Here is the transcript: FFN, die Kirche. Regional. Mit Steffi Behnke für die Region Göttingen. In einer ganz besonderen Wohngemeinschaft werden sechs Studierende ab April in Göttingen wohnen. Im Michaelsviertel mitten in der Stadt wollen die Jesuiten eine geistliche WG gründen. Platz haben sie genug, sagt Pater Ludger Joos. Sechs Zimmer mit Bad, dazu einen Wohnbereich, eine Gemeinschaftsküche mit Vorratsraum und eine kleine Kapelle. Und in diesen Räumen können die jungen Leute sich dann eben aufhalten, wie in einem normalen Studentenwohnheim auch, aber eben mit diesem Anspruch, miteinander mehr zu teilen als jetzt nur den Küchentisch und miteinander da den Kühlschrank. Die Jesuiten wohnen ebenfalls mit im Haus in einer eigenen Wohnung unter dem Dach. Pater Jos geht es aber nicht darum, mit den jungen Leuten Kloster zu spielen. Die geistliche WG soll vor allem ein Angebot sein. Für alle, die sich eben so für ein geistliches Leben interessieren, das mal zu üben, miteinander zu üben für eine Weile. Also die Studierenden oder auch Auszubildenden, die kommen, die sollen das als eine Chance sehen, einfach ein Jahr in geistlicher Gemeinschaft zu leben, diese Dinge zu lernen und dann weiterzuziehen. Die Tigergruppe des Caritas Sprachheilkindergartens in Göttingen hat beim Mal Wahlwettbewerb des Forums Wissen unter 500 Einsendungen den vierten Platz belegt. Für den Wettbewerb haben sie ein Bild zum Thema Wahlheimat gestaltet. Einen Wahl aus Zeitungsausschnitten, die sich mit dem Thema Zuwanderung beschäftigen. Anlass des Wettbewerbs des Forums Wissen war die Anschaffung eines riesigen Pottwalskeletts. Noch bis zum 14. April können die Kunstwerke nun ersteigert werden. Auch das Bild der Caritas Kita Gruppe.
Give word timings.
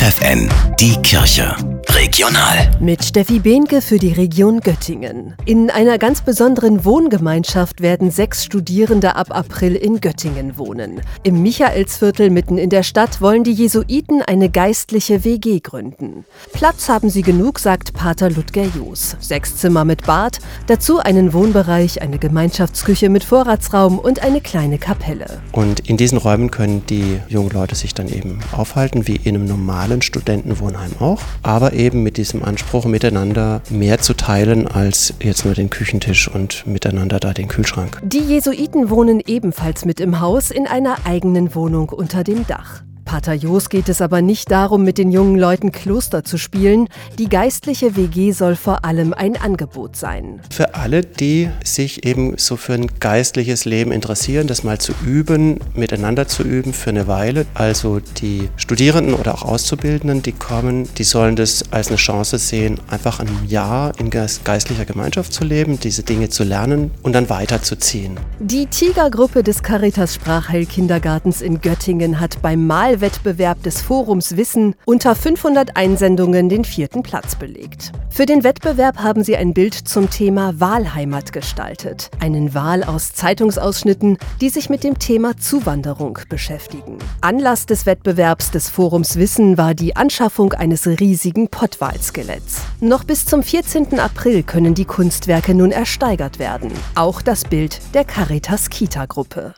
FFN, 0.00 0.48
die 0.78 0.94
Kirche. 1.02 1.56
Regional. 1.98 2.70
Mit 2.78 3.04
Steffi 3.04 3.40
Behnke 3.40 3.82
für 3.82 3.98
die 3.98 4.12
Region 4.12 4.60
Göttingen. 4.60 5.34
In 5.46 5.68
einer 5.68 5.98
ganz 5.98 6.20
besonderen 6.20 6.84
Wohngemeinschaft 6.84 7.80
werden 7.80 8.12
sechs 8.12 8.44
Studierende 8.44 9.16
ab 9.16 9.36
April 9.36 9.74
in 9.74 10.00
Göttingen 10.00 10.56
wohnen. 10.58 11.00
Im 11.24 11.42
Michaelsviertel 11.42 12.30
mitten 12.30 12.56
in 12.56 12.70
der 12.70 12.84
Stadt 12.84 13.20
wollen 13.20 13.42
die 13.42 13.52
Jesuiten 13.52 14.22
eine 14.22 14.48
geistliche 14.48 15.24
WG 15.24 15.58
gründen. 15.58 16.24
Platz 16.52 16.88
haben 16.88 17.10
sie 17.10 17.22
genug, 17.22 17.58
sagt 17.58 17.94
Pater 17.94 18.30
Ludger 18.30 18.66
Joos. 18.76 19.16
Sechs 19.18 19.56
Zimmer 19.56 19.84
mit 19.84 20.06
Bad, 20.06 20.38
dazu 20.68 21.00
einen 21.00 21.32
Wohnbereich, 21.32 22.00
eine 22.00 22.18
Gemeinschaftsküche 22.18 23.08
mit 23.08 23.24
Vorratsraum 23.24 23.98
und 23.98 24.22
eine 24.22 24.40
kleine 24.40 24.78
Kapelle. 24.78 25.42
Und 25.50 25.80
in 25.80 25.96
diesen 25.96 26.18
Räumen 26.18 26.52
können 26.52 26.86
die 26.86 27.18
jungen 27.26 27.50
Leute 27.50 27.74
sich 27.74 27.92
dann 27.92 28.06
eben 28.06 28.38
aufhalten, 28.52 29.08
wie 29.08 29.16
in 29.16 29.34
einem 29.34 29.46
normalen 29.46 30.00
Studentenwohnheim 30.00 30.92
auch, 31.00 31.22
aber 31.42 31.72
eben 31.72 31.87
mit 31.94 32.16
diesem 32.16 32.44
Anspruch, 32.44 32.84
miteinander 32.84 33.62
mehr 33.70 33.98
zu 33.98 34.14
teilen 34.14 34.66
als 34.66 35.14
jetzt 35.20 35.44
nur 35.44 35.54
den 35.54 35.70
Küchentisch 35.70 36.28
und 36.28 36.66
miteinander 36.66 37.20
da 37.20 37.32
den 37.32 37.48
Kühlschrank. 37.48 38.00
Die 38.02 38.18
Jesuiten 38.18 38.90
wohnen 38.90 39.20
ebenfalls 39.26 39.84
mit 39.84 40.00
im 40.00 40.20
Haus 40.20 40.50
in 40.50 40.66
einer 40.66 40.96
eigenen 41.04 41.54
Wohnung 41.54 41.88
unter 41.88 42.24
dem 42.24 42.46
Dach. 42.46 42.82
Pater 43.08 43.32
Jos 43.32 43.70
geht 43.70 43.88
es 43.88 44.02
aber 44.02 44.20
nicht 44.20 44.50
darum, 44.50 44.84
mit 44.84 44.98
den 44.98 45.10
jungen 45.10 45.38
Leuten 45.38 45.72
Kloster 45.72 46.24
zu 46.24 46.36
spielen. 46.36 46.90
Die 47.18 47.30
geistliche 47.30 47.96
WG 47.96 48.32
soll 48.32 48.54
vor 48.54 48.84
allem 48.84 49.14
ein 49.14 49.34
Angebot 49.34 49.96
sein. 49.96 50.42
Für 50.50 50.74
alle, 50.74 51.00
die 51.00 51.48
sich 51.64 52.04
eben 52.04 52.36
so 52.36 52.56
für 52.56 52.74
ein 52.74 52.86
geistliches 53.00 53.64
Leben 53.64 53.92
interessieren, 53.92 54.46
das 54.46 54.62
mal 54.62 54.76
zu 54.76 54.92
üben, 55.06 55.58
miteinander 55.74 56.28
zu 56.28 56.42
üben 56.42 56.74
für 56.74 56.90
eine 56.90 57.06
Weile. 57.06 57.46
Also 57.54 58.00
die 58.20 58.50
Studierenden 58.56 59.14
oder 59.14 59.36
auch 59.36 59.42
Auszubildenden, 59.42 60.22
die 60.22 60.32
kommen, 60.32 60.86
die 60.98 61.04
sollen 61.04 61.34
das 61.34 61.64
als 61.70 61.88
eine 61.88 61.96
Chance 61.96 62.36
sehen, 62.36 62.78
einfach 62.90 63.20
ein 63.20 63.30
Jahr 63.48 63.98
in 63.98 64.10
geistlicher 64.10 64.84
Gemeinschaft 64.84 65.32
zu 65.32 65.44
leben, 65.44 65.80
diese 65.80 66.02
Dinge 66.02 66.28
zu 66.28 66.44
lernen 66.44 66.90
und 67.02 67.14
dann 67.14 67.30
weiterzuziehen. 67.30 68.20
Die 68.38 68.66
Tigergruppe 68.66 69.42
des 69.42 69.62
Caritas 69.62 70.14
Sprachheilkindergartens 70.14 71.40
in 71.40 71.62
Göttingen 71.62 72.20
hat 72.20 72.42
beim 72.42 72.66
Mal 72.66 72.97
Wahlwettbewerb 72.98 73.62
des 73.62 73.80
Forums 73.80 74.36
Wissen 74.36 74.74
unter 74.84 75.14
500 75.14 75.76
Einsendungen 75.76 76.48
den 76.48 76.64
vierten 76.64 77.04
Platz 77.04 77.36
belegt. 77.36 77.92
Für 78.10 78.26
den 78.26 78.42
Wettbewerb 78.42 78.98
haben 78.98 79.22
sie 79.22 79.36
ein 79.36 79.54
Bild 79.54 79.74
zum 79.74 80.10
Thema 80.10 80.58
Wahlheimat 80.58 81.32
gestaltet. 81.32 82.10
Einen 82.18 82.54
Wahl 82.54 82.82
aus 82.82 83.12
Zeitungsausschnitten, 83.12 84.18
die 84.40 84.48
sich 84.48 84.68
mit 84.68 84.82
dem 84.82 84.98
Thema 84.98 85.36
Zuwanderung 85.36 86.18
beschäftigen. 86.28 86.98
Anlass 87.20 87.66
des 87.66 87.86
Wettbewerbs 87.86 88.50
des 88.50 88.68
Forums 88.68 89.14
Wissen 89.16 89.56
war 89.56 89.74
die 89.74 89.94
Anschaffung 89.94 90.52
eines 90.52 90.88
riesigen 90.88 91.48
Pottwalskeletts. 91.48 92.62
Noch 92.80 93.04
bis 93.04 93.26
zum 93.26 93.44
14. 93.44 94.00
April 94.00 94.42
können 94.42 94.74
die 94.74 94.86
Kunstwerke 94.86 95.54
nun 95.54 95.70
ersteigert 95.70 96.40
werden. 96.40 96.72
Auch 96.96 97.22
das 97.22 97.44
Bild 97.44 97.80
der 97.94 98.04
Caritas 98.04 98.70
Kita 98.70 99.06
Gruppe. 99.06 99.54